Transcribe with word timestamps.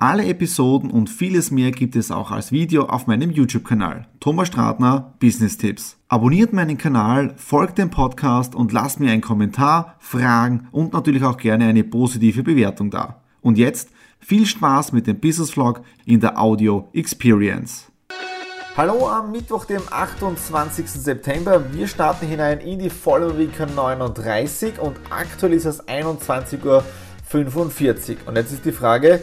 alle 0.00 0.24
Episoden 0.24 0.90
und 0.90 1.10
vieles 1.10 1.50
mehr 1.50 1.72
gibt 1.72 1.94
es 1.94 2.10
auch 2.10 2.30
als 2.30 2.52
Video 2.52 2.86
auf 2.86 3.06
meinem 3.06 3.30
YouTube-Kanal. 3.30 4.06
Thomas 4.18 4.48
Stratner, 4.48 5.12
Business 5.20 5.58
Tipps. 5.58 5.98
Abonniert 6.08 6.54
meinen 6.54 6.78
Kanal, 6.78 7.34
folgt 7.36 7.76
dem 7.76 7.90
Podcast 7.90 8.54
und 8.54 8.72
lasst 8.72 8.98
mir 8.98 9.12
einen 9.12 9.20
Kommentar, 9.20 9.96
Fragen 9.98 10.68
und 10.72 10.94
natürlich 10.94 11.22
auch 11.22 11.36
gerne 11.36 11.66
eine 11.66 11.84
positive 11.84 12.42
Bewertung 12.42 12.90
da. 12.90 13.20
Und 13.42 13.58
jetzt 13.58 13.90
viel 14.18 14.46
Spaß 14.46 14.92
mit 14.92 15.06
dem 15.06 15.20
Business 15.20 15.50
Vlog 15.50 15.82
in 16.06 16.18
der 16.20 16.40
Audio 16.40 16.88
Experience. 16.94 17.92
Hallo 18.78 19.06
am 19.06 19.30
Mittwoch, 19.30 19.66
dem 19.66 19.82
28. 19.90 20.90
September. 20.90 21.62
Wir 21.74 21.86
starten 21.86 22.26
hinein 22.26 22.60
in 22.60 22.78
die 22.78 22.88
Follow 22.88 23.36
Week 23.36 23.52
39 23.76 24.78
und 24.78 24.96
aktuell 25.10 25.52
ist 25.52 25.66
es 25.66 25.86
21 25.86 26.64
Uhr 26.64 26.82
45. 27.28 28.26
Und 28.26 28.36
jetzt 28.36 28.52
ist 28.52 28.64
die 28.64 28.72
Frage, 28.72 29.20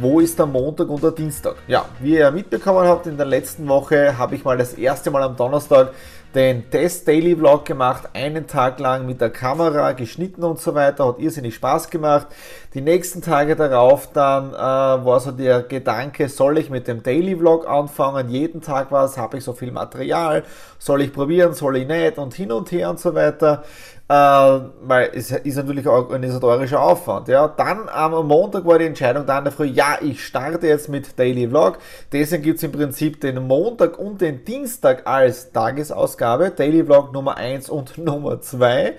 wo 0.00 0.20
ist 0.20 0.38
der 0.38 0.46
Montag 0.46 0.88
und 0.88 1.02
der 1.02 1.10
Dienstag? 1.10 1.56
Ja, 1.66 1.84
wie 2.00 2.16
ihr 2.16 2.30
mitbekommen 2.30 2.86
habt, 2.86 3.06
in 3.06 3.16
der 3.16 3.26
letzten 3.26 3.68
Woche 3.68 4.16
habe 4.16 4.34
ich 4.34 4.44
mal 4.44 4.56
das 4.56 4.74
erste 4.74 5.10
Mal 5.10 5.22
am 5.22 5.36
Donnerstag 5.36 5.92
den 6.34 6.70
Test 6.70 7.08
Daily 7.08 7.34
Vlog 7.34 7.64
gemacht, 7.64 8.10
einen 8.12 8.46
Tag 8.46 8.78
lang 8.80 9.06
mit 9.06 9.20
der 9.20 9.30
Kamera 9.30 9.92
geschnitten 9.92 10.44
und 10.44 10.60
so 10.60 10.74
weiter, 10.74 11.06
hat 11.08 11.18
irrsinnig 11.18 11.54
Spaß 11.54 11.88
gemacht. 11.88 12.26
Die 12.74 12.82
nächsten 12.82 13.22
Tage 13.22 13.56
darauf 13.56 14.12
dann 14.12 14.52
äh, 14.52 14.56
war 14.56 15.20
so 15.20 15.32
der 15.32 15.62
Gedanke, 15.62 16.28
soll 16.28 16.58
ich 16.58 16.68
mit 16.68 16.86
dem 16.86 17.02
Daily 17.02 17.34
Vlog 17.34 17.66
anfangen, 17.66 18.28
jeden 18.28 18.60
Tag 18.60 18.92
was, 18.92 19.16
habe 19.16 19.38
ich 19.38 19.44
so 19.44 19.54
viel 19.54 19.72
Material, 19.72 20.44
soll 20.78 21.00
ich 21.00 21.12
probieren, 21.12 21.54
soll 21.54 21.78
ich 21.78 21.88
nicht 21.88 22.18
und 22.18 22.34
hin 22.34 22.52
und 22.52 22.70
her 22.72 22.90
und 22.90 23.00
so 23.00 23.14
weiter. 23.14 23.64
Äh, 24.10 24.14
weil 24.14 25.10
es 25.12 25.30
ist 25.30 25.56
natürlich 25.56 25.86
organisatorischer 25.86 26.80
Aufwand. 26.80 27.28
Ja. 27.28 27.46
Dann 27.46 27.90
am 27.90 28.26
Montag 28.26 28.64
war 28.64 28.78
die 28.78 28.86
Entscheidung 28.86 29.26
dann 29.26 29.44
der 29.44 29.52
Früh, 29.52 29.66
ja, 29.66 29.98
ich 30.00 30.24
starte 30.24 30.66
jetzt 30.66 30.88
mit 30.88 31.18
Daily 31.18 31.46
Vlog. 31.46 31.78
Deswegen 32.10 32.42
gibt 32.42 32.56
es 32.56 32.62
im 32.62 32.72
Prinzip 32.72 33.20
den 33.20 33.46
Montag 33.46 33.98
und 33.98 34.22
den 34.22 34.46
Dienstag 34.46 35.06
als 35.06 35.52
Tagesausgabe, 35.52 36.52
Daily 36.52 36.84
Vlog 36.84 37.12
Nummer 37.12 37.36
1 37.36 37.68
und 37.68 37.98
Nummer 38.04 38.40
2. 38.40 38.94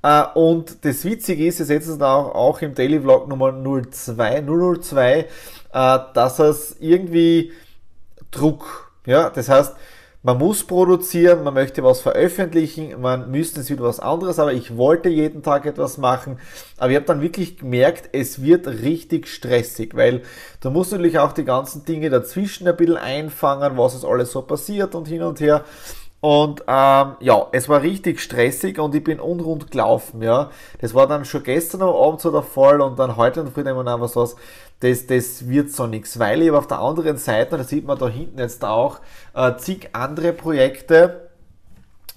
Uh, 0.00 0.08
äh, 0.08 0.24
und 0.34 0.84
das 0.84 1.04
Witzige 1.04 1.46
ist, 1.46 1.60
es 1.60 1.68
jetzt 1.68 2.02
auch, 2.02 2.34
auch 2.34 2.60
im 2.60 2.74
Daily 2.74 3.00
Vlog 3.00 3.28
Nummer 3.28 3.52
02, 3.52 4.42
002, 4.42 5.26
uh, 5.72 5.98
dass 6.14 6.40
es 6.40 6.76
irgendwie 6.80 7.52
Druck, 8.32 8.92
ja, 9.06 9.30
das 9.30 9.48
heißt, 9.48 9.76
man 10.22 10.38
muss 10.38 10.64
produzieren, 10.64 11.44
man 11.44 11.54
möchte 11.54 11.84
was 11.84 12.00
veröffentlichen, 12.00 13.00
man 13.00 13.30
müsste 13.30 13.60
es 13.60 13.70
wieder 13.70 13.84
was 13.84 14.00
anderes, 14.00 14.38
aber 14.38 14.52
ich 14.52 14.76
wollte 14.76 15.08
jeden 15.08 15.42
Tag 15.42 15.64
etwas 15.64 15.96
machen. 15.96 16.38
Aber 16.76 16.90
ich 16.90 16.96
habe 16.96 17.06
dann 17.06 17.20
wirklich 17.20 17.58
gemerkt, 17.58 18.10
es 18.12 18.42
wird 18.42 18.66
richtig 18.66 19.28
stressig, 19.28 19.94
weil 19.94 20.22
du 20.60 20.70
musst 20.70 20.90
natürlich 20.90 21.18
auch 21.18 21.32
die 21.32 21.44
ganzen 21.44 21.84
Dinge 21.84 22.10
dazwischen 22.10 22.66
ein 22.66 22.76
bisschen 22.76 22.96
einfangen, 22.96 23.78
was 23.78 23.94
ist 23.94 24.04
alles 24.04 24.32
so 24.32 24.42
passiert 24.42 24.94
und 24.94 25.06
hin 25.06 25.22
und 25.22 25.40
her. 25.40 25.64
Und 26.20 26.62
ähm, 26.66 27.16
ja, 27.20 27.46
es 27.52 27.68
war 27.68 27.82
richtig 27.82 28.20
stressig 28.20 28.80
und 28.80 28.94
ich 28.94 29.04
bin 29.04 29.20
unrund 29.20 29.70
gelaufen, 29.70 30.20
ja. 30.20 30.50
Das 30.80 30.92
war 30.92 31.06
dann 31.06 31.24
schon 31.24 31.44
gestern 31.44 31.82
am 31.82 31.94
Abend 31.94 32.20
so 32.20 32.32
der 32.32 32.42
Fall 32.42 32.80
und 32.80 32.98
dann 32.98 33.16
heute 33.16 33.40
und 33.40 33.52
früh 33.52 33.60
immer 33.60 33.84
noch 33.84 34.00
was, 34.00 34.16
was 34.16 34.34
das, 34.80 35.06
das 35.06 35.48
wird 35.48 35.70
so 35.70 35.86
nichts. 35.86 36.18
Weil 36.18 36.42
ich 36.42 36.50
auf 36.50 36.66
der 36.66 36.80
anderen 36.80 37.18
Seite, 37.18 37.56
das 37.56 37.68
sieht 37.68 37.86
man 37.86 37.98
da 37.98 38.08
hinten 38.08 38.38
jetzt 38.38 38.64
auch, 38.64 38.98
äh, 39.34 39.56
zig 39.58 39.90
andere 39.92 40.32
Projekte, 40.32 41.27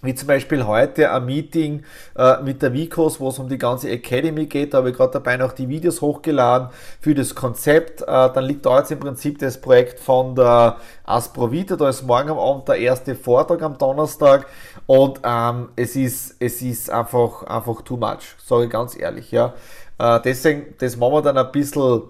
wie 0.01 0.15
zum 0.15 0.27
Beispiel 0.27 0.65
heute 0.65 1.11
ein 1.11 1.25
Meeting 1.25 1.83
äh, 2.15 2.41
mit 2.41 2.61
der 2.61 2.73
Vicos, 2.73 3.19
wo 3.19 3.29
es 3.29 3.39
um 3.39 3.47
die 3.47 3.57
ganze 3.57 3.89
Academy 3.89 4.47
geht. 4.47 4.73
Da 4.73 4.79
habe 4.79 4.89
ich 4.89 4.95
gerade 4.95 5.13
dabei 5.13 5.37
noch 5.37 5.53
die 5.53 5.69
Videos 5.69 6.01
hochgeladen 6.01 6.69
für 6.99 7.13
das 7.13 7.35
Konzept. 7.35 8.01
Äh, 8.01 8.05
dann 8.05 8.43
liegt 8.45 8.65
da 8.65 8.79
jetzt 8.79 8.91
im 8.91 8.99
Prinzip 8.99 9.39
das 9.39 9.59
Projekt 9.59 9.99
von 9.99 10.35
der 10.35 10.77
Asprovita. 11.03 11.75
Da 11.75 11.89
ist 11.89 12.03
morgen 12.03 12.29
am 12.29 12.39
Abend 12.39 12.67
der 12.67 12.77
erste 12.77 13.15
Vortrag 13.15 13.61
am 13.61 13.77
Donnerstag. 13.77 14.47
Und 14.87 15.19
ähm, 15.23 15.69
es, 15.75 15.95
ist, 15.95 16.35
es 16.39 16.61
ist 16.61 16.89
einfach, 16.89 17.43
einfach 17.43 17.81
too 17.81 17.97
much, 17.97 18.35
sage 18.43 18.65
ich 18.65 18.69
ganz 18.69 18.97
ehrlich. 18.97 19.31
Ja. 19.31 19.53
Äh, 19.97 20.19
deswegen, 20.23 20.73
das 20.79 20.97
machen 20.97 21.13
wir 21.13 21.21
dann 21.21 21.37
ein 21.37 21.51
bisschen 21.51 22.01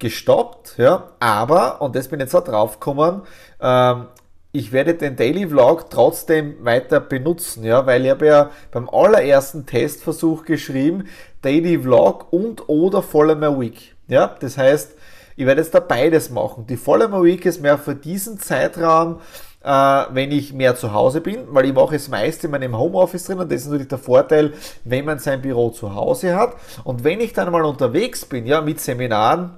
gestoppt, 0.00 0.78
ja, 0.78 1.10
aber, 1.20 1.80
und 1.82 1.94
das 1.94 2.08
bin 2.08 2.18
jetzt 2.18 2.34
auch 2.34 2.42
drauf 2.42 2.80
gekommen, 2.80 3.22
ähm, 3.60 4.06
ich 4.52 4.72
werde 4.72 4.94
den 4.94 5.16
Daily 5.16 5.48
Vlog 5.48 5.90
trotzdem 5.90 6.56
weiter 6.64 7.00
benutzen, 7.00 7.64
ja, 7.64 7.86
weil 7.86 8.04
ich 8.04 8.10
habe 8.10 8.26
ja 8.26 8.50
beim 8.72 8.88
allerersten 8.88 9.64
Testversuch 9.64 10.44
geschrieben, 10.44 11.04
Daily 11.42 11.78
Vlog 11.78 12.32
und 12.32 12.68
oder 12.68 13.02
Follow 13.02 13.36
My 13.36 13.60
Week. 13.60 13.94
Ja, 14.08 14.34
das 14.40 14.58
heißt, 14.58 14.96
ich 15.36 15.46
werde 15.46 15.60
jetzt 15.60 15.74
da 15.74 15.80
beides 15.80 16.30
machen. 16.30 16.66
Die 16.66 16.76
Follow 16.76 17.08
My 17.08 17.22
Week 17.24 17.46
ist 17.46 17.62
mehr 17.62 17.78
für 17.78 17.94
diesen 17.94 18.40
Zeitraum, 18.40 19.20
äh, 19.62 19.68
wenn 19.68 20.32
ich 20.32 20.52
mehr 20.52 20.74
zu 20.74 20.92
Hause 20.92 21.20
bin, 21.20 21.44
weil 21.50 21.66
ich 21.66 21.72
mache 21.72 21.94
es 21.94 22.08
meist 22.08 22.42
in 22.42 22.50
meinem 22.50 22.76
Homeoffice 22.76 23.24
drin 23.24 23.38
und 23.38 23.52
das 23.52 23.62
ist 23.62 23.66
natürlich 23.66 23.88
der 23.88 23.98
Vorteil, 23.98 24.54
wenn 24.84 25.04
man 25.04 25.20
sein 25.20 25.42
Büro 25.42 25.70
zu 25.70 25.94
Hause 25.94 26.34
hat. 26.34 26.56
Und 26.82 27.04
wenn 27.04 27.20
ich 27.20 27.32
dann 27.34 27.52
mal 27.52 27.64
unterwegs 27.64 28.24
bin, 28.24 28.46
ja, 28.46 28.60
mit 28.60 28.80
Seminaren, 28.80 29.50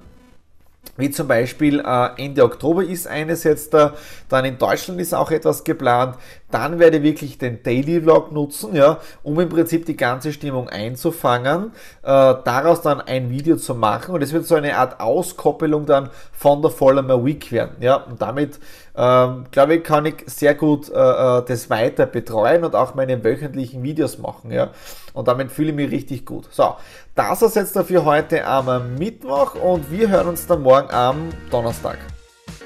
wie 0.97 1.09
zum 1.09 1.27
Beispiel 1.27 1.79
äh, 1.79 2.09
Ende 2.17 2.43
Oktober 2.43 2.83
ist 2.83 3.07
eines 3.07 3.43
jetzt 3.43 3.73
da, 3.73 3.93
dann 4.29 4.45
in 4.45 4.57
Deutschland 4.57 4.99
ist 5.01 5.13
auch 5.13 5.31
etwas 5.31 5.63
geplant. 5.63 6.17
Dann 6.53 6.77
werde 6.77 6.97
ich 6.97 7.03
wirklich 7.03 7.39
den 7.39 7.63
Daily 7.63 7.99
Vlog 7.99 8.31
nutzen, 8.31 8.75
ja, 8.75 8.99
um 9.23 9.39
im 9.39 9.49
Prinzip 9.49 9.87
die 9.87 9.97
ganze 9.97 10.31
Stimmung 10.31 10.69
einzufangen, 10.69 11.71
äh, 12.03 12.35
daraus 12.43 12.83
dann 12.83 13.01
ein 13.01 13.31
Video 13.31 13.55
zu 13.55 13.73
machen 13.73 14.13
und 14.13 14.21
es 14.21 14.33
wird 14.33 14.45
so 14.45 14.53
eine 14.53 14.77
Art 14.77 14.99
Auskoppelung 14.99 15.87
dann 15.87 16.11
von 16.31 16.61
der 16.61 17.01
My 17.01 17.25
Week 17.25 17.51
werden, 17.51 17.77
ja, 17.79 17.95
und 17.95 18.21
damit 18.21 18.59
ähm, 18.95 19.45
glaube 19.49 19.75
ich, 19.75 19.83
kann 19.83 20.05
ich 20.05 20.17
sehr 20.27 20.53
gut 20.53 20.89
äh, 20.89 20.93
äh, 20.93 21.43
das 21.43 21.71
weiter 21.71 22.05
betreuen 22.05 22.63
und 22.63 22.75
auch 22.75 22.93
meine 22.93 23.23
wöchentlichen 23.23 23.81
Videos 23.81 24.19
machen, 24.19 24.51
ja, 24.51 24.69
und 25.13 25.27
damit 25.27 25.51
fühle 25.51 25.69
ich 25.69 25.75
mich 25.75 25.91
richtig 25.91 26.23
gut. 26.23 26.47
So, 26.51 26.75
das 27.15 27.41
ist 27.41 27.55
jetzt 27.55 27.75
dafür 27.75 28.05
heute 28.05 28.45
am 28.45 28.95
Mittwoch 28.99 29.55
und 29.55 29.89
wir 29.89 30.07
hören 30.09 30.27
uns 30.27 30.45
dann 30.45 30.61
morgen 30.61 30.91
am 30.91 31.29
Donnerstag. 31.49 31.97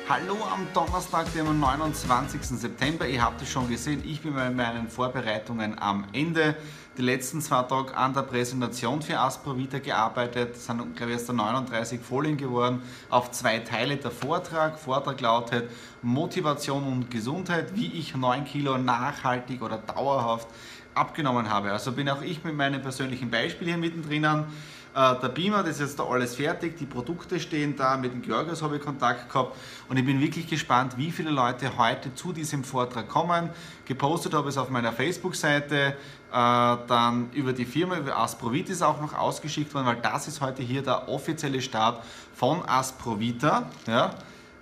Hallo 0.10 0.38
am 0.50 0.66
Donnerstag, 0.74 1.34
dem 1.34 1.60
29. 1.60 2.42
September. 2.42 3.06
Ihr 3.06 3.22
habt 3.22 3.42
es 3.42 3.50
schon 3.50 3.68
gesehen, 3.68 4.02
ich 4.06 4.22
bin 4.22 4.36
bei 4.36 4.50
meinen 4.50 4.88
Vorbereitungen 4.88 5.78
am 5.78 6.06
Ende. 6.14 6.56
Die 6.98 7.02
letzten 7.02 7.42
zwei 7.42 7.64
Tage 7.64 7.94
an 7.94 8.14
der 8.14 8.22
Präsentation 8.22 9.02
für 9.02 9.20
Asprovita 9.20 9.80
gearbeitet. 9.80 10.56
Es 10.56 10.66
sind, 10.66 10.96
glaube 10.96 11.12
ich, 11.12 11.18
erst 11.20 11.34
39 11.34 12.00
Folien 12.00 12.38
geworden. 12.38 12.84
Auf 13.10 13.32
zwei 13.32 13.60
Teile 13.60 13.98
der 13.98 14.12
Vortrag. 14.12 14.80
Vortrag 14.80 15.20
lautet 15.20 15.70
Motivation 16.02 16.86
und 16.86 17.12
Gesundheit, 17.12 17.76
wie 17.76 17.88
ich 17.88 18.16
9 18.16 18.46
Kilo 18.46 18.78
nachhaltig 18.78 19.62
oder 19.62 19.78
dauerhaft 19.78 20.48
abgenommen 20.98 21.50
habe. 21.50 21.72
Also 21.72 21.92
bin 21.92 22.10
auch 22.10 22.22
ich 22.22 22.44
mit 22.44 22.56
meinem 22.56 22.82
persönlichen 22.82 23.30
Beispiel 23.30 23.68
hier 23.68 23.78
mittendrin. 23.78 24.26
Äh, 24.98 25.20
der 25.20 25.30
Beamer, 25.30 25.62
das 25.62 25.76
ist 25.76 25.82
jetzt 25.82 26.00
da 26.00 26.06
alles 26.06 26.36
fertig, 26.36 26.76
die 26.78 26.88
Produkte 26.88 27.40
stehen 27.40 27.76
da, 27.76 27.98
mit 27.98 28.14
dem 28.14 28.24
Georgios 28.24 28.64
habe 28.64 28.78
ich 28.78 28.82
Kontakt 28.82 29.32
gehabt 29.32 29.56
und 29.90 29.98
ich 29.98 30.04
bin 30.04 30.20
wirklich 30.20 30.48
gespannt, 30.48 30.98
wie 30.98 31.12
viele 31.12 31.30
Leute 31.30 31.78
heute 31.78 32.16
zu 32.16 32.34
diesem 32.34 32.64
Vortrag 32.64 33.08
kommen. 33.08 33.52
Gepostet 33.86 34.34
habe 34.34 34.50
ich 34.50 34.56
es 34.56 34.58
auf 34.58 34.72
meiner 34.72 34.92
Facebook-Seite, 34.92 35.76
äh, 35.76 35.94
dann 36.32 37.30
über 37.34 37.54
die 37.54 37.66
Firma, 37.66 37.98
über 37.98 38.18
Asprovitis 38.18 38.82
auch 38.82 39.00
noch 39.00 39.14
ausgeschickt 39.14 39.72
worden, 39.76 39.86
weil 39.86 39.98
das 39.98 40.28
ist 40.28 40.42
heute 40.42 40.64
hier 40.64 40.82
der 40.82 41.08
offizielle 41.08 41.62
Start 41.62 42.04
von 42.34 42.68
Asprovita, 42.68 43.70
ja, 43.86 44.16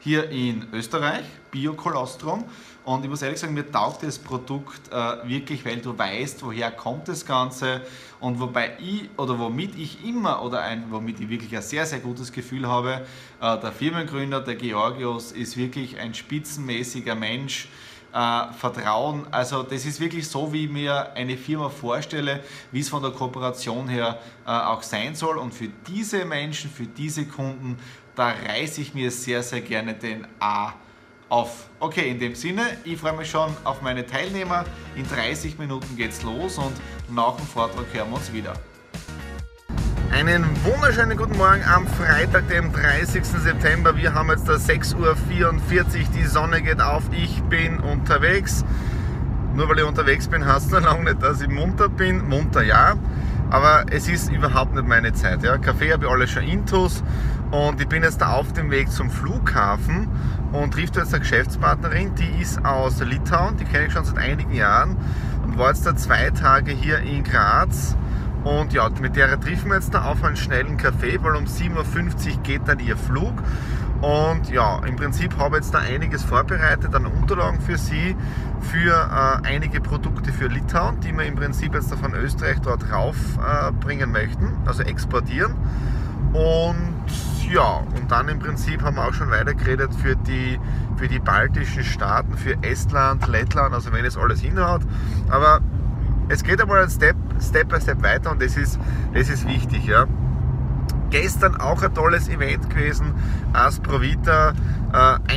hier 0.05 0.29
in 0.29 0.67
Österreich, 0.71 1.25
Biokolostrum. 1.49 2.45
Und 2.83 3.03
ich 3.03 3.09
muss 3.09 3.23
ehrlich 3.23 3.39
sagen, 3.39 3.55
mir 3.55 3.71
taugt 3.71 4.03
das 4.03 4.19
Produkt 4.19 4.91
äh, 4.91 5.27
wirklich, 5.27 5.65
weil 5.65 5.77
du 5.77 5.97
weißt, 5.97 6.45
woher 6.45 6.69
kommt 6.69 7.07
das 7.07 7.25
Ganze 7.25 7.81
und 8.19 8.39
wobei 8.39 8.77
ich 8.79 9.09
oder 9.17 9.39
womit 9.39 9.75
ich 9.75 10.05
immer 10.05 10.43
oder 10.43 10.61
ein, 10.61 10.85
womit 10.91 11.19
ich 11.21 11.29
wirklich 11.29 11.55
ein 11.55 11.63
sehr, 11.63 11.87
sehr 11.87 12.01
gutes 12.01 12.31
Gefühl 12.31 12.67
habe, 12.67 13.03
äh, 13.41 13.59
der 13.59 13.71
Firmengründer, 13.71 14.41
der 14.41 14.53
Georgios, 14.53 15.31
ist 15.31 15.57
wirklich 15.57 15.99
ein 15.99 16.13
spitzenmäßiger 16.13 17.15
Mensch. 17.15 17.67
Äh, 18.13 18.53
Vertrauen, 18.53 19.25
also 19.31 19.63
das 19.63 19.85
ist 19.85 19.99
wirklich 19.99 20.27
so, 20.29 20.53
wie 20.53 20.65
ich 20.65 20.71
mir 20.71 21.11
eine 21.15 21.35
Firma 21.35 21.67
vorstelle, 21.67 22.41
wie 22.71 22.79
es 22.79 22.87
von 22.87 23.01
der 23.01 23.11
Kooperation 23.11 23.89
her 23.89 24.19
äh, 24.45 24.51
auch 24.51 24.83
sein 24.83 25.15
soll. 25.15 25.37
Und 25.37 25.53
für 25.53 25.67
diese 25.87 26.23
Menschen, 26.23 26.69
für 26.69 26.85
diese 26.85 27.25
Kunden 27.25 27.77
da 28.15 28.29
reiße 28.29 28.81
ich 28.81 28.93
mir 28.93 29.11
sehr, 29.11 29.43
sehr 29.43 29.61
gerne 29.61 29.93
den 29.93 30.25
A 30.39 30.73
auf. 31.27 31.69
Okay, 31.79 32.09
in 32.11 32.19
dem 32.19 32.35
Sinne, 32.35 32.61
ich 32.83 32.97
freue 32.97 33.13
mich 33.13 33.29
schon 33.29 33.55
auf 33.63 33.81
meine 33.81 34.05
Teilnehmer. 34.05 34.63
In 34.95 35.07
30 35.07 35.59
Minuten 35.59 35.95
geht's 35.95 36.23
los 36.23 36.57
und 36.57 36.73
nach 37.09 37.35
dem 37.35 37.45
Vortrag 37.45 37.85
hören 37.91 38.09
wir 38.09 38.15
uns 38.15 38.31
wieder. 38.31 38.53
Einen 40.11 40.45
wunderschönen 40.63 41.17
guten 41.17 41.37
Morgen 41.37 41.61
am 41.65 41.85
Freitag, 41.87 42.47
dem 42.47 42.71
30. 42.71 43.25
September. 43.25 43.97
Wir 43.97 44.13
haben 44.13 44.29
jetzt 44.29 44.47
da 44.47 44.53
6.44 44.53 44.95
Uhr, 44.97 45.85
die 46.15 46.25
Sonne 46.25 46.61
geht 46.61 46.79
auf, 46.79 47.03
ich 47.11 47.41
bin 47.43 47.79
unterwegs. 47.79 48.63
Nur 49.53 49.67
weil 49.67 49.79
ich 49.79 49.85
unterwegs 49.85 50.27
bin, 50.27 50.45
heißt 50.45 50.67
es 50.67 50.71
noch 50.71 50.81
lange 50.81 51.03
nicht, 51.05 51.21
dass 51.21 51.41
ich 51.41 51.49
munter 51.49 51.89
bin. 51.89 52.27
Munter 52.29 52.63
ja, 52.63 52.95
aber 53.49 53.85
es 53.91 54.07
ist 54.07 54.31
überhaupt 54.31 54.73
nicht 54.73 54.87
meine 54.87 55.11
Zeit. 55.13 55.43
Ja. 55.43 55.57
Kaffee 55.57 55.91
habe 55.91 56.05
ich 56.05 56.11
alle 56.11 56.27
schon 56.27 56.43
intus 56.43 57.03
und 57.55 57.79
ich 57.79 57.87
bin 57.87 58.03
jetzt 58.03 58.19
da 58.19 58.33
auf 58.33 58.51
dem 58.51 58.69
Weg 58.69 58.91
zum 58.91 59.09
Flughafen 59.09 60.09
und 60.51 60.73
trifft 60.73 60.97
jetzt 60.97 61.13
eine 61.13 61.21
Geschäftspartnerin, 61.21 62.13
die 62.15 62.41
ist 62.41 62.63
aus 62.65 62.99
Litauen, 62.99 63.55
die 63.55 63.63
kenne 63.63 63.87
ich 63.87 63.93
schon 63.93 64.03
seit 64.03 64.17
einigen 64.17 64.53
Jahren 64.53 64.97
und 65.43 65.57
war 65.57 65.69
jetzt 65.69 65.85
da 65.85 65.95
zwei 65.95 66.31
Tage 66.31 66.73
hier 66.73 66.99
in 66.99 67.23
Graz. 67.23 67.95
Und 68.43 68.73
ja, 68.73 68.89
mit 69.01 69.15
der 69.15 69.39
treffen 69.39 69.69
wir 69.69 69.75
jetzt 69.75 69.93
da 69.93 70.03
auf 70.03 70.23
einen 70.23 70.35
schnellen 70.35 70.75
Kaffee, 70.75 71.17
weil 71.21 71.35
um 71.35 71.45
7.50 71.45 71.77
Uhr 71.77 72.43
geht 72.43 72.67
dann 72.67 72.79
ihr 72.79 72.97
Flug. 72.97 73.33
Und 74.01 74.49
ja, 74.49 74.81
im 74.85 74.97
Prinzip 74.97 75.37
habe 75.37 75.57
ich 75.57 75.63
jetzt 75.63 75.73
da 75.73 75.79
einiges 75.79 76.23
vorbereitet 76.23 76.93
an 76.93 77.05
Unterlagen 77.05 77.61
für 77.61 77.77
Sie, 77.77 78.17
für 78.59 78.91
äh, 78.91 79.47
einige 79.47 79.79
Produkte 79.79 80.33
für 80.33 80.47
Litauen, 80.47 80.99
die 80.99 81.13
wir 81.13 81.23
im 81.23 81.35
Prinzip 81.35 81.73
jetzt 81.73 81.91
da 81.91 81.95
von 81.95 82.13
Österreich 82.13 82.59
dort 82.61 82.91
raufbringen 82.91 84.09
äh, 84.09 84.19
möchten, 84.19 84.57
also 84.65 84.83
exportieren. 84.83 85.55
Und 86.33 86.84
ja, 87.49 87.83
und 87.95 88.11
dann 88.11 88.29
im 88.29 88.39
Prinzip 88.39 88.81
haben 88.81 88.95
wir 88.95 89.07
auch 89.07 89.13
schon 89.13 89.29
weitergeredet 89.29 89.93
für 89.95 90.15
die, 90.15 90.59
für 90.97 91.07
die 91.07 91.19
baltischen 91.19 91.83
Staaten, 91.83 92.37
für 92.37 92.55
Estland, 92.61 93.27
Lettland, 93.27 93.73
also 93.73 93.91
wenn 93.91 94.05
es 94.05 94.17
alles 94.17 94.41
hinhaut. 94.41 94.81
Aber 95.29 95.61
es 96.29 96.43
geht 96.43 96.61
einmal 96.61 96.83
ein 96.83 96.89
Step, 96.89 97.15
Step 97.41 97.69
by 97.69 97.79
Step 97.79 98.01
weiter 98.03 98.31
und 98.31 98.41
das 98.41 98.57
ist, 98.57 98.79
das 99.13 99.29
ist 99.29 99.47
wichtig. 99.47 99.85
Ja 99.85 100.07
gestern 101.09 101.55
auch 101.55 101.81
ein 101.81 101.93
tolles 101.93 102.27
Event 102.27 102.69
gewesen, 102.69 103.13
Asprovita, 103.53 104.53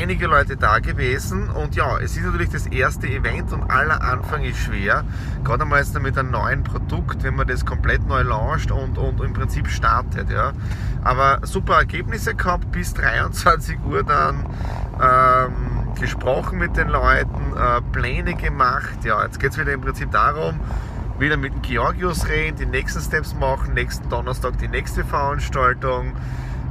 einige 0.00 0.26
Leute 0.26 0.56
da 0.56 0.78
gewesen 0.78 1.50
und 1.50 1.74
ja, 1.74 1.98
es 1.98 2.16
ist 2.16 2.24
natürlich 2.24 2.50
das 2.50 2.66
erste 2.66 3.08
Event 3.08 3.52
und 3.52 3.68
aller 3.70 4.00
Anfang 4.02 4.44
ist 4.44 4.58
schwer, 4.58 5.04
gerade 5.44 5.62
einmal 5.62 5.80
jetzt 5.80 5.98
mit 6.00 6.16
einem 6.16 6.30
neuen 6.30 6.62
Produkt, 6.62 7.24
wenn 7.24 7.34
man 7.34 7.48
das 7.48 7.66
komplett 7.66 8.06
neu 8.06 8.22
launcht 8.22 8.70
und, 8.70 8.96
und 8.96 9.20
im 9.20 9.32
Prinzip 9.32 9.68
startet, 9.68 10.30
ja. 10.30 10.52
Aber 11.02 11.40
super 11.46 11.74
Ergebnisse 11.74 12.34
gehabt, 12.34 12.70
bis 12.70 12.94
23 12.94 13.78
Uhr 13.84 14.04
dann 14.04 14.46
ähm, 15.02 15.94
gesprochen 15.98 16.58
mit 16.58 16.76
den 16.76 16.88
Leuten, 16.88 17.56
äh, 17.56 17.80
Pläne 17.92 18.34
gemacht, 18.34 19.04
ja, 19.04 19.24
jetzt 19.24 19.40
geht 19.40 19.52
es 19.52 19.58
wieder 19.58 19.72
im 19.72 19.80
Prinzip 19.80 20.10
darum, 20.12 20.60
wieder 21.18 21.36
mit 21.36 21.52
dem 21.52 21.62
Georgius 21.62 22.28
reden, 22.28 22.56
die 22.56 22.66
nächsten 22.66 23.00
Steps 23.00 23.34
machen, 23.34 23.74
nächsten 23.74 24.08
Donnerstag 24.08 24.58
die 24.58 24.68
nächste 24.68 25.04
Veranstaltung. 25.04 26.12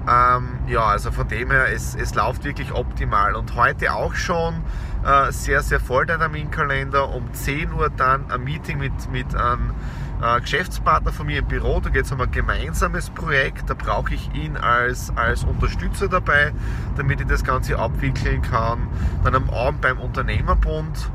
Ähm, 0.07 0.59
ja, 0.67 0.85
also 0.85 1.11
von 1.11 1.27
dem 1.27 1.51
her, 1.51 1.73
es, 1.73 1.95
es 1.95 2.15
läuft 2.15 2.43
wirklich 2.43 2.71
optimal. 2.71 3.35
Und 3.35 3.55
heute 3.55 3.93
auch 3.93 4.15
schon 4.15 4.63
äh, 5.03 5.31
sehr, 5.31 5.61
sehr 5.61 5.79
voll 5.79 6.05
der 6.05 6.17
Terminkalender. 6.17 7.09
Um 7.09 7.33
10 7.33 7.73
Uhr 7.73 7.89
dann 7.89 8.31
ein 8.31 8.43
Meeting 8.43 8.77
mit, 8.77 9.11
mit 9.11 9.35
einem 9.35 9.73
äh, 10.21 10.39
Geschäftspartner 10.39 11.11
von 11.11 11.25
mir 11.27 11.39
im 11.39 11.47
Büro. 11.47 11.81
Da 11.81 11.89
geht 11.89 12.05
es 12.05 12.11
um 12.11 12.21
ein 12.21 12.31
gemeinsames 12.31 13.09
Projekt. 13.09 13.69
Da 13.69 13.73
brauche 13.73 14.13
ich 14.13 14.33
ihn 14.33 14.55
als, 14.55 15.11
als 15.15 15.43
Unterstützer 15.43 16.07
dabei, 16.07 16.53
damit 16.95 17.19
ich 17.19 17.27
das 17.27 17.43
Ganze 17.43 17.77
abwickeln 17.77 18.41
kann. 18.41 18.87
Dann 19.25 19.35
am 19.35 19.49
Abend 19.49 19.81
beim 19.81 19.99
Unternehmerbund 19.99 21.11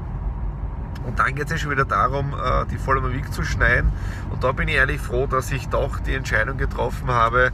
und 1.06 1.19
dann 1.19 1.35
geht 1.35 1.47
es 1.47 1.50
ja 1.50 1.59
schon 1.59 1.71
wieder 1.71 1.85
darum, 1.85 2.33
äh, 2.33 2.65
die 2.71 2.77
Vollmer 2.77 3.12
Week 3.12 3.33
zu 3.33 3.43
schneiden. 3.43 3.93
Und 4.31 4.44
da 4.44 4.53
bin 4.53 4.69
ich 4.69 4.77
ehrlich 4.77 5.00
froh, 5.00 5.27
dass 5.27 5.50
ich 5.50 5.69
doch 5.69 5.99
die 6.00 6.15
Entscheidung 6.15 6.59
getroffen 6.59 7.09
habe, 7.09 7.53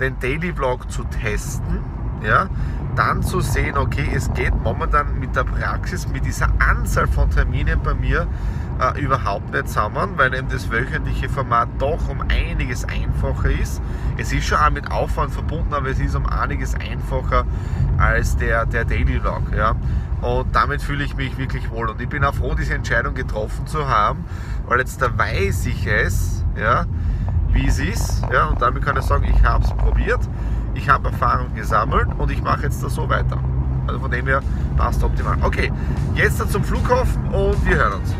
den 0.00 0.18
Daily 0.20 0.52
Vlog 0.52 0.90
zu 0.90 1.04
testen. 1.04 1.80
Ja, 2.22 2.48
dann 2.96 3.22
zu 3.22 3.40
sehen, 3.40 3.76
okay, 3.76 4.08
es 4.14 4.32
geht 4.32 4.54
momentan 4.62 5.18
mit 5.18 5.36
der 5.36 5.44
Praxis, 5.44 6.08
mit 6.08 6.24
dieser 6.24 6.48
Anzahl 6.58 7.06
von 7.06 7.30
Terminen 7.30 7.80
bei 7.82 7.92
mir 7.94 8.26
äh, 8.80 9.00
überhaupt 9.00 9.52
nicht 9.52 9.68
zusammen, 9.68 10.12
weil 10.16 10.34
eben 10.34 10.48
das 10.48 10.70
wöchentliche 10.70 11.28
Format 11.28 11.68
doch 11.78 12.08
um 12.08 12.22
einiges 12.22 12.84
einfacher 12.84 13.50
ist. 13.50 13.82
Es 14.16 14.32
ist 14.32 14.46
schon 14.46 14.58
auch 14.58 14.70
mit 14.70 14.90
Aufwand 14.90 15.32
verbunden, 15.32 15.74
aber 15.74 15.88
es 15.88 16.00
ist 16.00 16.14
um 16.14 16.26
einiges 16.26 16.74
einfacher 16.74 17.44
als 17.98 18.36
der, 18.36 18.66
der 18.66 18.84
Daily 18.84 19.20
Vlog. 19.20 19.42
Ja. 19.54 19.76
Und 20.22 20.54
damit 20.56 20.82
fühle 20.82 21.04
ich 21.04 21.16
mich 21.16 21.36
wirklich 21.36 21.70
wohl. 21.70 21.88
Und 21.90 22.00
ich 22.00 22.08
bin 22.08 22.24
auch 22.24 22.34
froh, 22.34 22.54
diese 22.54 22.74
Entscheidung 22.74 23.14
getroffen 23.14 23.66
zu 23.66 23.88
haben, 23.88 24.24
weil 24.66 24.78
jetzt 24.78 25.00
da 25.02 25.16
weiß 25.16 25.66
ich 25.66 25.86
es, 25.86 26.44
ja, 26.56 26.86
wie 27.56 27.66
es 27.66 27.78
ist. 27.78 28.22
Ja, 28.32 28.46
und 28.46 28.60
damit 28.60 28.84
kann 28.84 28.96
ich 28.96 29.02
sagen, 29.02 29.24
ich 29.24 29.42
habe 29.42 29.64
es 29.64 29.70
probiert, 29.72 30.20
ich 30.74 30.88
habe 30.88 31.08
Erfahrung 31.08 31.54
gesammelt 31.54 32.08
und 32.18 32.30
ich 32.30 32.42
mache 32.42 32.64
jetzt 32.64 32.82
da 32.82 32.88
so 32.88 33.08
weiter. 33.08 33.38
Also 33.86 34.00
von 34.00 34.10
dem 34.10 34.26
her 34.26 34.42
passt 34.76 35.02
optimal. 35.02 35.38
Okay, 35.42 35.72
jetzt 36.14 36.38
zum 36.50 36.62
Flughafen 36.62 37.24
und 37.28 37.64
wir 37.66 37.76
hören 37.76 37.94
uns. 37.94 38.14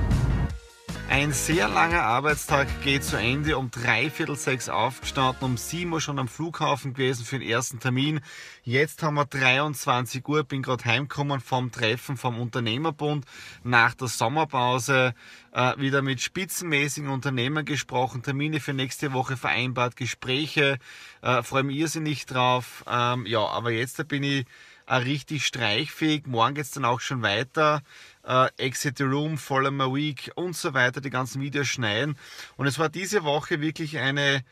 Ein 1.09 1.33
sehr 1.33 1.69
langer 1.69 2.03
Arbeitstag 2.03 2.67
geht 2.83 3.05
zu 3.05 3.17
Ende. 3.17 3.57
Um 3.57 3.71
dreiviertel 3.71 4.37
sechs 4.37 4.69
aufgestanden, 4.69 5.45
um 5.45 5.57
sieben 5.57 5.93
Uhr 5.93 6.01
schon 6.01 6.19
am 6.19 6.27
Flughafen 6.27 6.95
gewesen 6.95 7.25
für 7.25 7.39
den 7.39 7.49
ersten 7.49 7.79
Termin. 7.79 8.21
Jetzt 8.65 9.03
haben 9.05 9.15
wir 9.15 9.25
23 9.25 10.27
Uhr, 10.27 10.43
bin 10.43 10.63
gerade 10.63 10.85
heimgekommen 10.85 11.41
vom 11.41 11.71
Treffen 11.71 12.17
vom 12.17 12.41
Unternehmerbund 12.41 13.25
nach 13.63 13.95
der 13.95 14.09
Sommerpause. 14.09 15.15
Äh, 15.53 15.79
wieder 15.79 16.03
mit 16.03 16.21
spitzenmäßigen 16.21 17.09
Unternehmern 17.09 17.65
gesprochen, 17.65 18.23
Termine 18.23 18.59
für 18.59 18.75
nächste 18.75 19.13
Woche 19.13 19.37
vereinbart, 19.37 19.97
Gespräche. 19.97 20.79
Äh, 21.23 21.43
Freue 21.45 21.63
mich 21.63 21.77
irrsinnig 21.77 22.27
drauf. 22.27 22.85
Ähm, 22.91 23.27
ja, 23.27 23.47
aber 23.47 23.71
jetzt 23.71 24.07
bin 24.09 24.25
ich 24.25 24.45
richtig 24.89 25.47
streichfähig. 25.47 26.27
Morgen 26.27 26.55
geht's 26.55 26.71
dann 26.71 26.85
auch 26.85 27.01
schon 27.01 27.23
weiter 27.23 27.83
äh, 28.25 28.49
Exit 28.57 28.99
the 28.99 29.05
Room, 29.05 29.39
Follow 29.39 29.71
My 29.71 29.93
Week 29.93 30.31
und 30.35 30.57
so 30.57 30.75
weiter, 30.75 31.01
die 31.01 31.11
ganzen 31.11 31.41
Videos 31.41 31.69
schneiden. 31.69 32.17
Und 32.57 32.67
es 32.67 32.79
war 32.79 32.89
diese 32.89 33.25
Woche 33.25 33.61
wirklich 33.61 33.99
eine 33.99 34.45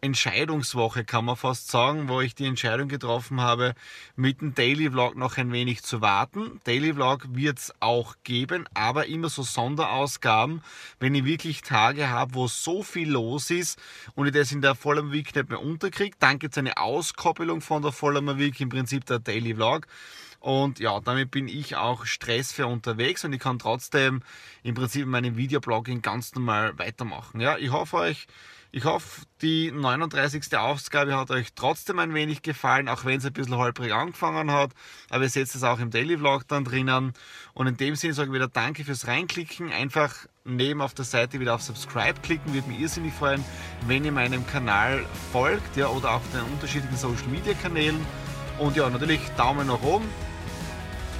Entscheidungswoche, 0.00 1.04
kann 1.04 1.24
man 1.24 1.36
fast 1.36 1.70
sagen, 1.70 2.08
wo 2.08 2.20
ich 2.20 2.34
die 2.34 2.46
Entscheidung 2.46 2.88
getroffen 2.88 3.40
habe, 3.40 3.74
mit 4.14 4.40
dem 4.40 4.54
Daily 4.54 4.90
Vlog 4.90 5.16
noch 5.16 5.36
ein 5.36 5.50
wenig 5.50 5.82
zu 5.82 6.00
warten. 6.00 6.60
Daily 6.64 6.94
Vlog 6.94 7.26
wird 7.30 7.58
es 7.58 7.72
auch 7.80 8.14
geben, 8.22 8.66
aber 8.74 9.06
immer 9.06 9.28
so 9.28 9.42
Sonderausgaben, 9.42 10.62
wenn 11.00 11.14
ich 11.14 11.24
wirklich 11.24 11.62
Tage 11.62 12.10
habe, 12.10 12.34
wo 12.34 12.46
so 12.46 12.82
viel 12.82 13.10
los 13.10 13.50
ist 13.50 13.80
und 14.14 14.26
ich 14.26 14.32
das 14.32 14.52
in 14.52 14.62
der 14.62 14.74
Vollmer 14.74 15.12
Week 15.12 15.34
nicht 15.34 15.48
mehr 15.48 15.60
unterkriege. 15.60 16.16
Dann 16.20 16.38
gibt 16.38 16.54
es 16.54 16.58
eine 16.58 16.76
Auskoppelung 16.76 17.60
von 17.60 17.82
der 17.82 17.92
Vollmer 17.92 18.38
Week, 18.38 18.60
im 18.60 18.68
Prinzip 18.68 19.04
der 19.06 19.18
Daily 19.18 19.54
Vlog. 19.54 19.86
Und 20.40 20.78
ja, 20.78 21.00
damit 21.00 21.32
bin 21.32 21.48
ich 21.48 21.74
auch 21.74 22.06
stressfrei 22.06 22.64
unterwegs 22.64 23.24
und 23.24 23.32
ich 23.32 23.40
kann 23.40 23.58
trotzdem 23.58 24.22
im 24.62 24.74
Prinzip 24.74 25.06
meinem 25.06 25.36
Videoblogging 25.36 26.00
ganz 26.00 26.34
normal 26.34 26.78
weitermachen. 26.78 27.40
Ja, 27.40 27.58
ich 27.58 27.72
hoffe 27.72 27.96
euch, 27.96 28.28
ich 28.70 28.84
hoffe, 28.84 29.22
die 29.40 29.70
39. 29.70 30.56
Ausgabe 30.56 31.16
hat 31.16 31.30
euch 31.30 31.54
trotzdem 31.54 31.98
ein 31.98 32.12
wenig 32.12 32.42
gefallen, 32.42 32.88
auch 32.88 33.04
wenn 33.04 33.18
es 33.18 33.24
ein 33.24 33.32
bisschen 33.32 33.56
holprig 33.56 33.94
angefangen 33.94 34.50
hat. 34.52 34.72
Aber 35.08 35.24
ihr 35.24 35.30
seht 35.30 35.54
es 35.54 35.62
auch 35.62 35.78
im 35.78 35.90
Daily 35.90 36.18
Vlog 36.18 36.46
dann 36.48 36.64
drinnen. 36.64 37.14
Und 37.54 37.66
in 37.66 37.76
dem 37.76 37.96
Sinne 37.96 38.12
sage 38.12 38.28
ich 38.28 38.34
wieder 38.34 38.48
Danke 38.48 38.84
fürs 38.84 39.06
Reinklicken. 39.06 39.72
Einfach 39.72 40.14
neben 40.44 40.82
auf 40.82 40.92
der 40.92 41.06
Seite 41.06 41.40
wieder 41.40 41.54
auf 41.54 41.62
Subscribe 41.62 42.20
klicken. 42.20 42.52
Würde 42.52 42.68
mich 42.68 42.80
irrsinnig 42.80 43.14
freuen, 43.14 43.44
wenn 43.86 44.04
ihr 44.04 44.12
meinem 44.12 44.46
Kanal 44.46 45.06
folgt 45.32 45.76
ja, 45.76 45.88
oder 45.88 46.12
auf 46.12 46.22
den 46.32 46.42
unterschiedlichen 46.52 46.96
Social 46.96 47.28
Media 47.28 47.54
Kanälen. 47.54 48.04
Und 48.58 48.76
ja, 48.76 48.90
natürlich 48.90 49.20
Daumen 49.36 49.68
nach 49.68 49.82
oben 49.82 50.08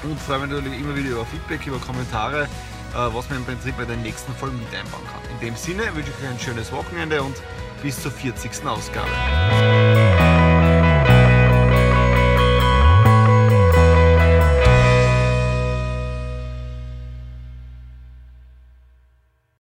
und 0.03 0.19
freue 0.21 0.41
mich 0.41 0.51
natürlich 0.51 0.81
immer 0.81 0.95
wieder 0.95 1.11
über 1.11 1.27
Feedback, 1.27 1.67
über 1.67 1.79
Kommentare, 1.79 2.49
was 2.95 3.29
man 3.29 3.39
im 3.39 3.45
Prinzip 3.45 3.77
bei 3.77 3.85
den 3.85 4.03
nächsten 4.03 4.33
Folgen 4.35 4.59
mit 4.59 4.69
einbauen 4.75 5.05
kann. 5.07 5.21
In 5.33 5.41
dem 5.47 5.57
Sinne 5.57 5.85
wünsche 5.95 6.11
ich 6.11 6.25
euch 6.25 6.31
ein 6.31 6.41
schönes 6.41 6.73
Wochenende 6.73 7.23
und 7.23 7.37
bis 7.83 8.03
zur 8.03 8.11
40. 8.11 8.67
Ausgabe. 8.67 9.09